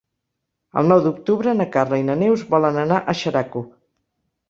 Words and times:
El 0.81 0.89
nou 0.91 1.03
d'octubre 1.09 1.55
na 1.61 1.69
Carla 1.77 2.01
i 2.01 2.09
na 2.09 2.17
Neus 2.25 2.49
volen 2.57 2.83
anar 2.89 3.01
a 3.15 3.19
Xeraco. 3.25 3.67